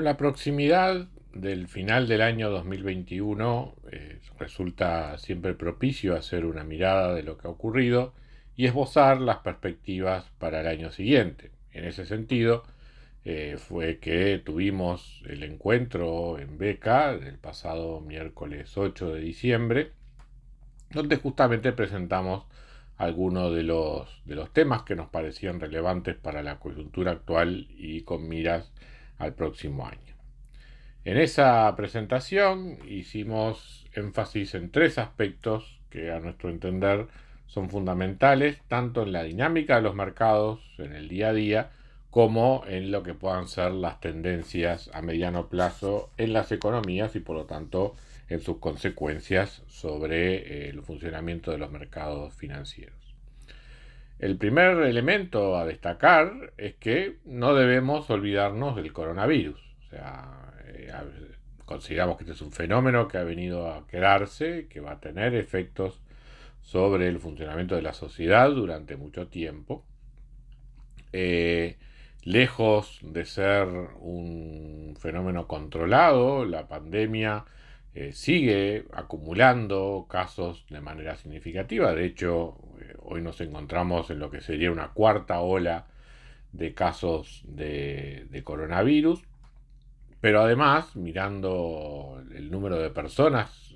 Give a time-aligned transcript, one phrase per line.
[0.00, 7.14] Con la proximidad del final del año 2021 eh, resulta siempre propicio hacer una mirada
[7.14, 8.14] de lo que ha ocurrido
[8.56, 11.50] y esbozar las perspectivas para el año siguiente.
[11.72, 12.62] En ese sentido,
[13.26, 19.90] eh, fue que tuvimos el encuentro en Beca del pasado miércoles 8 de diciembre,
[20.92, 22.46] donde justamente presentamos
[22.96, 28.00] algunos de los, de los temas que nos parecían relevantes para la coyuntura actual y
[28.04, 28.72] con miras
[29.20, 30.16] al próximo año.
[31.04, 37.06] En esa presentación hicimos énfasis en tres aspectos que a nuestro entender
[37.46, 41.70] son fundamentales tanto en la dinámica de los mercados en el día a día
[42.10, 47.20] como en lo que puedan ser las tendencias a mediano plazo en las economías y
[47.20, 47.94] por lo tanto
[48.28, 52.99] en sus consecuencias sobre eh, el funcionamiento de los mercados financieros.
[54.20, 59.58] El primer elemento a destacar es que no debemos olvidarnos del coronavirus.
[59.58, 60.92] O sea, eh,
[61.64, 65.34] consideramos que este es un fenómeno que ha venido a quedarse, que va a tener
[65.34, 66.02] efectos
[66.60, 69.86] sobre el funcionamiento de la sociedad durante mucho tiempo.
[71.14, 71.78] Eh,
[72.22, 73.68] lejos de ser
[74.00, 77.46] un fenómeno controlado, la pandemia
[77.92, 81.92] eh, sigue acumulando casos de manera significativa.
[81.92, 85.86] De hecho, eh, hoy nos encontramos en lo que sería una cuarta ola
[86.52, 89.22] de casos de, coronavirus.
[90.20, 93.74] Pero además, mirando el número de personas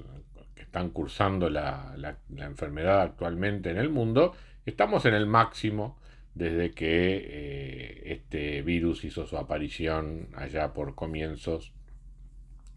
[0.54, 1.96] que están cursando la,
[2.36, 5.98] enfermedad actualmente en el mundo, estamos en el máximo
[6.34, 11.72] desde que eh, este virus hizo su aparición allá por comienzos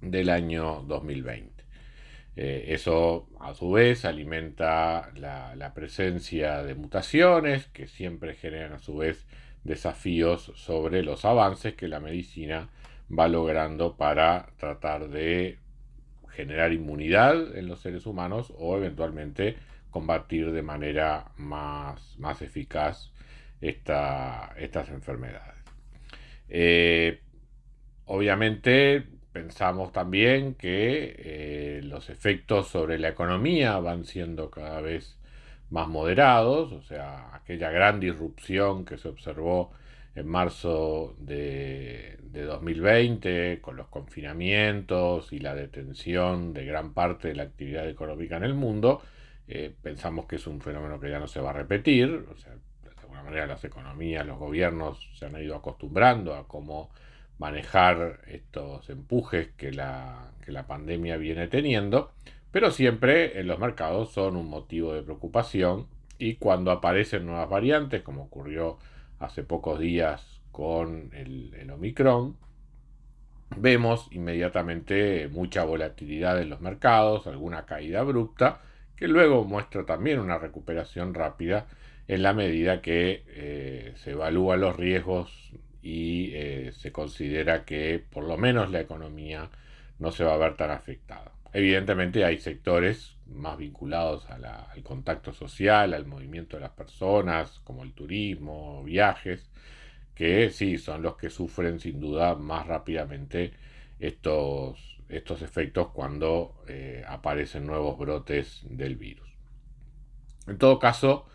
[0.01, 1.57] del año 2020.
[2.39, 8.97] Eh, eso a su vez alimenta la, presencia de mutaciones que siempre generan a su
[8.97, 9.25] vez
[9.63, 12.69] desafíos sobre los avances que la medicina
[13.11, 15.57] va logrando para tratar de
[16.29, 19.57] generar inmunidad en los seres humanos o eventualmente
[19.89, 23.11] combatir de manera más, más eficaz
[23.61, 25.57] estas enfermedades.
[26.49, 27.19] Eh,
[28.05, 35.15] obviamente pensamos también que eh, los efectos sobre la economía van siendo cada vez
[35.69, 39.71] más moderados, o sea, aquella gran disrupción que se observó
[40.15, 47.43] en marzo de, 2020 con los confinamientos y la detención de gran parte de la
[47.43, 49.01] actividad económica en el mundo,
[49.47, 52.53] eh, pensamos que es un fenómeno que ya no se va a repetir, o sea,
[53.27, 56.89] manera las economías, los gobiernos se han ido acostumbrando a cómo
[57.39, 62.11] manejar estos empujes que la, que la pandemia viene teniendo,
[62.51, 65.87] pero siempre en los mercados son un motivo de preocupación
[66.17, 68.77] y cuando aparecen nuevas variantes, como ocurrió
[69.19, 72.37] hace pocos días con el, Omicron,
[73.55, 78.61] vemos inmediatamente mucha volatilidad en los mercados, alguna caída abrupta,
[78.95, 81.67] que luego muestra también una recuperación rápida
[82.07, 85.53] en la medida que eh, se evalúan los riesgos
[85.89, 89.49] y eh, se considera que por lo menos la economía
[89.99, 91.31] no se va a ver tan afectada.
[91.53, 97.93] Evidentemente hay sectores más vinculados al contacto social, al movimiento de las personas, como el
[97.93, 99.49] turismo, viajes,
[100.13, 103.53] que sí son los que sufren sin duda más rápidamente
[103.97, 109.29] estos, estos efectos cuando eh, aparecen nuevos brotes del virus.
[110.47, 111.27] En todo caso,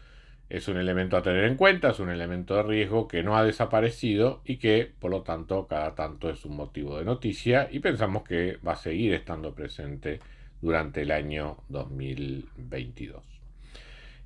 [0.52, 3.42] es un elemento a tener en cuenta, es un elemento de riesgo que no ha
[3.42, 8.22] desaparecido y que por lo tanto cada tanto es un motivo de noticia y pensamos
[8.22, 10.21] que va a seguir estando presente
[10.60, 13.24] durante el año 2022.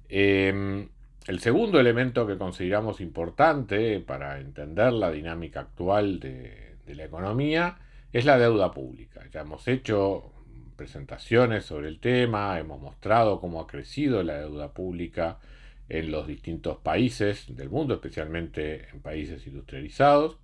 [0.08, 0.88] Em,
[1.28, 7.78] el segundo elemento que consideramos importante para entender la dinámica actual de, de la economía
[8.12, 9.22] es la deuda pública.
[9.32, 10.32] Ya hemos hecho
[10.74, 15.38] presentaciones sobre el tema, hemos mostrado cómo ha crecido la deuda pública
[15.88, 20.38] en los distintos países del mundo, especialmente en países industrializados,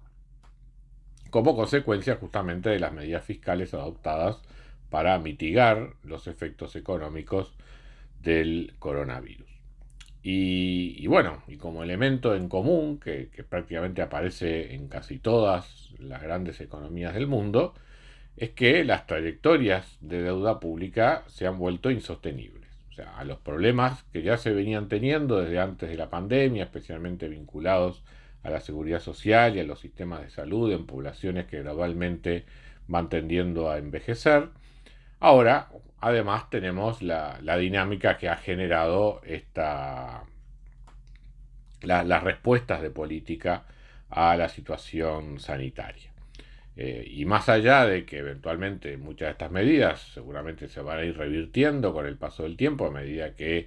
[1.30, 4.40] como consecuencia justamente de las medidas fiscales adoptadas
[4.90, 7.54] para mitigar los efectos económicos
[8.20, 9.52] del coronavirus.
[10.24, 16.60] Y, bueno, y como elemento en común que, prácticamente aparece en casi todas las grandes
[16.60, 17.74] economías del mundo,
[18.36, 22.61] es que las trayectorias de deuda pública se han vuelto insostenibles.
[22.92, 26.64] O sea, a los problemas que ya se venían teniendo desde antes de la pandemia,
[26.64, 28.04] especialmente vinculados
[28.42, 32.44] a la seguridad social y a los sistemas de salud en poblaciones que gradualmente
[32.88, 34.50] van tendiendo a envejecer.
[35.20, 40.24] Ahora, además, tenemos la, dinámica que ha generado esta,
[41.80, 43.64] las respuestas de política
[44.10, 46.11] a la situación sanitaria.
[46.76, 51.04] Eh, y más allá de que eventualmente muchas de estas medidas seguramente se van a
[51.04, 53.66] ir revirtiendo con el paso del tiempo a medida que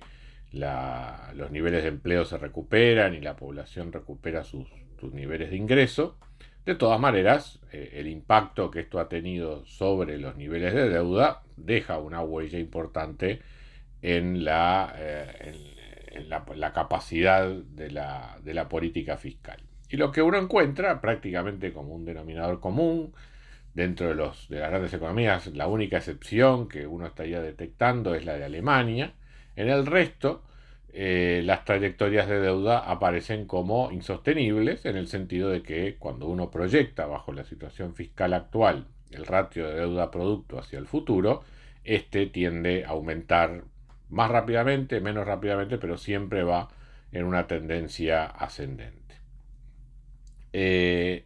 [0.52, 4.68] los niveles de empleo se recuperan y la población recupera sus,
[5.12, 6.18] niveles de ingreso,
[6.66, 11.44] de todas maneras, eh, el impacto que esto ha tenido sobre los niveles de deuda
[11.57, 13.42] deja una huella importante
[14.02, 19.65] en la, eh, la, capacidad de la política fiscal.
[19.90, 23.14] Y lo que uno encuentra prácticamente como un denominador común
[23.74, 28.26] dentro de, los, de las grandes economías, la única excepción que uno estaría detectando es
[28.26, 29.14] la de Alemania.
[29.56, 30.44] En el resto,
[30.94, 36.50] eh, las trayectorias de deuda aparecen como insostenibles en el sentido de que cuando uno
[36.50, 41.44] proyecta bajo la situación fiscal actual el ratio de deuda producto hacia el futuro,
[41.84, 43.64] este tiende a aumentar
[44.10, 46.70] más rápidamente, menos rápidamente, pero siempre va
[47.12, 49.05] en una tendencia ascendente.
[50.57, 51.25] Eh,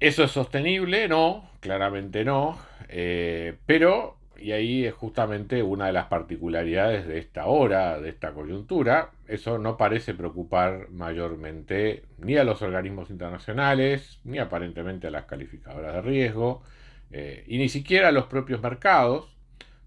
[0.00, 1.08] ¿Eso es sostenible?
[1.08, 2.58] No, claramente no.
[2.88, 8.32] Eh, pero, y ahí es justamente una de las particularidades de esta hora, de esta
[8.32, 15.26] coyuntura, eso no parece preocupar mayormente ni a los organismos internacionales, ni aparentemente a las
[15.26, 16.62] calificadoras de riesgo,
[17.10, 19.36] eh, y ni siquiera a los propios mercados,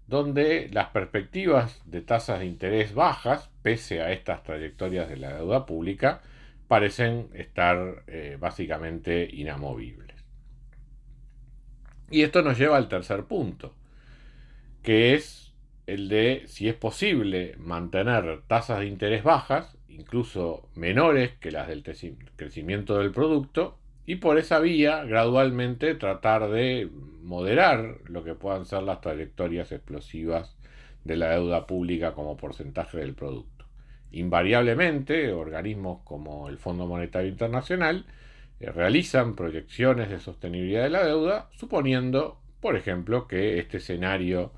[0.06, 5.66] donde las perspectivas de tasas de interés bajas, pese a estas trayectorias de la deuda
[5.66, 6.20] pública,
[6.70, 10.14] parecen estar eh, básicamente inamovibles.
[12.12, 13.74] Y esto nos lleva al tercer punto,
[14.84, 15.52] que es
[15.88, 21.82] el de si es posible mantener tasas de interés bajas, incluso menores que las del
[22.36, 23.76] crecimiento del producto,
[24.06, 26.88] y por esa vía gradualmente tratar de
[27.20, 30.56] moderar lo que puedan ser las trayectorias explosivas
[31.02, 33.59] de la deuda pública como porcentaje del producto.
[34.12, 38.06] Invariablemente, organismos como el Fondo Monetario Internacional
[38.58, 44.52] eh, realizan proyecciones de sostenibilidad de la deuda, suponiendo, por ejemplo, que este escenario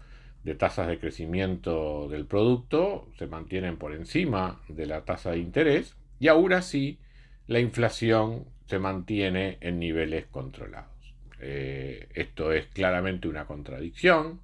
[0.44, 5.96] de tasas de crecimiento del producto se mantienen por encima de la tasa de interés
[6.18, 6.98] y aún así
[7.46, 10.90] la inflación se mantiene en niveles controlados.
[11.40, 14.40] Eh, esto es claramente una contradicción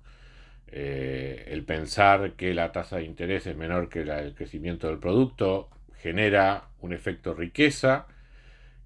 [0.70, 5.70] eh, el pensar que la tasa de interés es menor que el crecimiento del producto
[5.96, 8.06] genera un efecto riqueza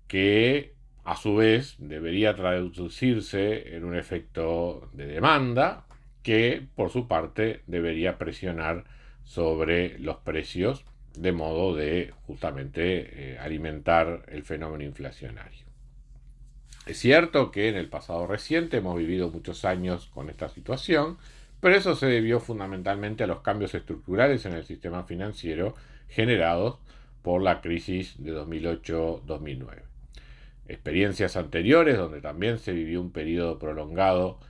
[0.06, 0.74] que
[1.04, 5.86] a su vez debería traducirse en un efecto de demanda
[6.22, 8.84] que por su parte debería presionar
[9.24, 10.84] sobre los precios
[11.16, 15.66] de modo de justamente eh, alimentar el fenómeno inflacionario.
[16.86, 21.18] Es cierto que en el pasado reciente hemos vivido muchos años con esta situación,
[21.62, 25.76] pero eso se debió fundamentalmente a los cambios estructurales en el sistema financiero
[26.08, 26.80] generados
[27.22, 29.82] por la crisis de 2008-2009.
[30.66, 34.40] Experiencias anteriores donde también se vivió un periodo prolongado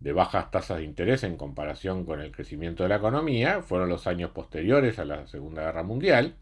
[0.00, 4.06] de bajas tasas de interés en comparación con el crecimiento de la economía fueron los
[4.06, 6.36] años posteriores a la Segunda Guerra Mundial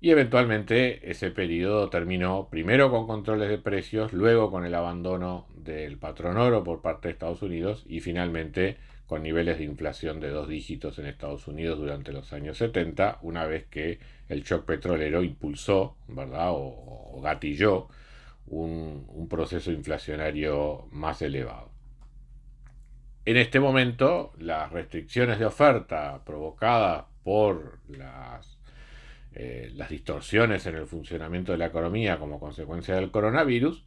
[0.00, 5.96] y eventualmente ese periodo terminó primero con controles de precios, luego con el abandono del
[5.96, 8.78] patrón oro por parte de Estados Unidos y finalmente
[9.10, 13.44] con niveles de inflación de dos dígitos en Estados Unidos durante los años 70, una
[13.44, 13.98] vez que
[14.28, 16.50] el shock petrolero impulsó, ¿verdad?
[16.52, 17.88] O, gatilló
[18.46, 21.72] un, proceso inflacionario más elevado.
[23.24, 28.60] En este momento, las restricciones de oferta provocadas por las,
[29.34, 33.82] eh, distorsiones en el funcionamiento de la economía como consecuencia del coronavirus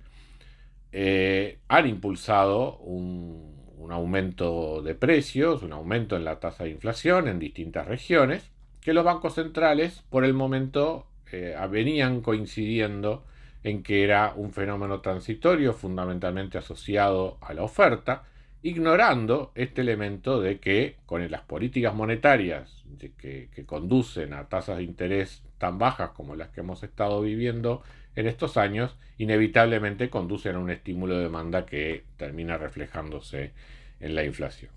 [0.91, 7.27] eh, han impulsado un, un aumento de precios, un aumento en la tasa de inflación
[7.27, 8.49] en distintas regiones,
[8.79, 13.25] que los bancos centrales por el momento eh, venían coincidiendo
[13.63, 18.23] en que era un fenómeno transitorio fundamentalmente asociado a la oferta,
[18.61, 22.83] ignorando este elemento de que con las políticas monetarias
[23.17, 27.83] que, que conducen a tasas de interés tan bajas como las que hemos estado viviendo
[28.15, 33.53] en estos años, inevitablemente conducen a un estímulo de demanda que termina reflejándose
[33.99, 34.71] en la inflación.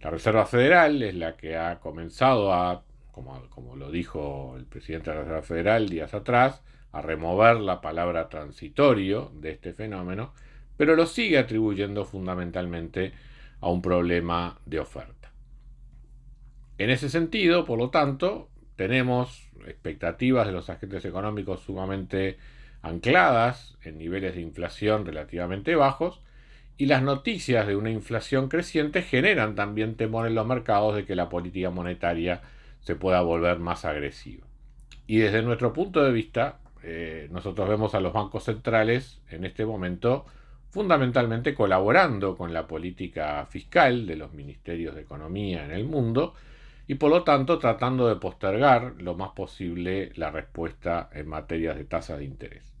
[0.00, 2.82] La Reserva Federal es la que ha comenzado a
[3.16, 7.80] como, como lo dijo el presidente de la Reserva Federal días atrás, a remover la
[7.80, 10.34] palabra transitorio de este fenómeno,
[10.76, 13.12] pero lo sigue atribuyendo fundamentalmente
[13.60, 15.32] a un problema de oferta.
[16.76, 22.36] En ese sentido, por lo tanto, tenemos expectativas de los agentes económicos sumamente
[22.86, 26.20] ancladas en niveles de inflación relativamente bajos
[26.78, 31.16] y las noticias de una inflación creciente generan también temor en los mercados de que
[31.16, 32.42] la política monetaria
[32.80, 34.46] se pueda volver más agresiva.
[35.06, 39.64] Y desde nuestro punto de vista, eh, nosotros vemos a los bancos centrales en este
[39.64, 40.26] momento
[40.70, 46.34] fundamentalmente colaborando con la política fiscal de los ministerios de economía en el mundo
[46.86, 51.84] y por lo tanto tratando de postergar lo más posible la respuesta en materia de
[51.84, 52.75] tasas de interés.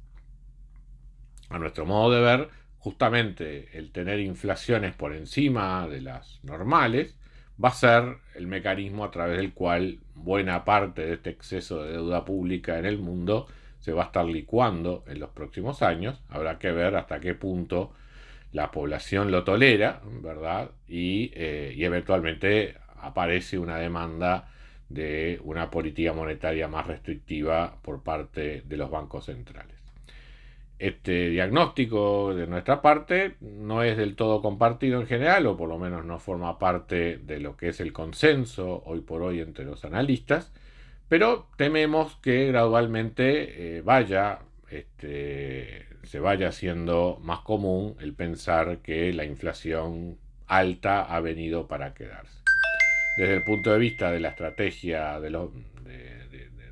[1.48, 2.48] A nuestro modo de ver,
[2.78, 7.16] justamente el tener inflaciones por encima de las normales
[7.62, 11.92] va a ser el mecanismo a través del cual buena parte de este exceso de
[11.92, 13.46] deuda pública en el mundo
[13.80, 16.20] se va a estar licuando en los próximos años.
[16.28, 17.92] Habrá que ver hasta qué punto
[18.52, 20.70] la población lo tolera, ¿verdad?
[20.88, 24.48] Y, eh, y eventualmente aparece una demanda
[24.88, 29.75] de una política monetaria más restrictiva por parte de los bancos centrales.
[30.78, 35.78] Este diagnóstico de nuestra parte no es del todo compartido en general, o por lo
[35.78, 39.86] menos no forma parte de lo que es el consenso hoy por hoy entre los
[39.86, 40.52] analistas,
[41.08, 49.14] pero tememos que gradualmente eh, vaya, este, se vaya haciendo más común el pensar que
[49.14, 52.42] la inflación alta ha venido para quedarse.
[53.16, 55.30] Desde el punto de vista de la estrategia de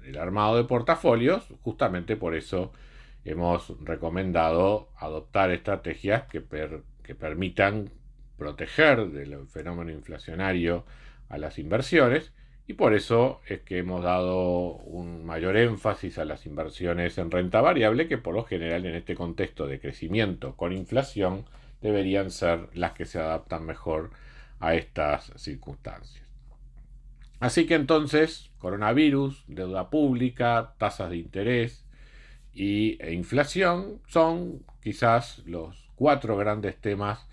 [0.02, 2.70] del armado de portafolios, justamente por eso
[3.24, 6.40] hemos recomendado adoptar estrategias que,
[7.14, 7.90] permitan
[8.36, 10.84] proteger del fenómeno inflacionario
[11.28, 12.32] a las inversiones
[12.66, 17.60] y por eso es que hemos dado un mayor énfasis a las inversiones en renta
[17.60, 21.44] variable que por lo general en este contexto de crecimiento con inflación
[21.82, 24.10] deberían ser las que se adaptan mejor
[24.60, 26.24] a estas circunstancias.
[27.40, 31.83] Así que entonces, coronavirus, deuda pública, tasas de interés,
[32.54, 37.26] y e inflación son quizás los cuatro grandes temas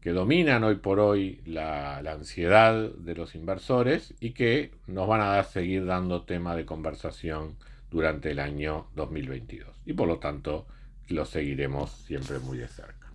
[0.00, 5.42] que dominan hoy por hoy la, ansiedad de los inversores y que nos van a
[5.42, 7.56] seguir dando tema de conversación
[7.90, 9.82] durante el año 2022.
[9.84, 10.66] Y por lo tanto,
[11.08, 13.10] los seguiremos siempre muy de cerca.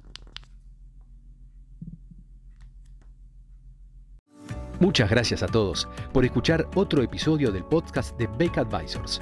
[4.81, 9.21] Muchas gracias a todos por escuchar otro episodio del podcast de Beck Advisors.